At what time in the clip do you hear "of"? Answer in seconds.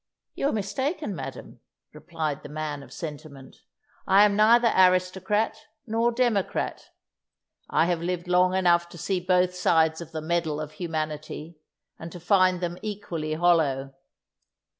2.81-2.91, 10.01-10.11, 10.59-10.71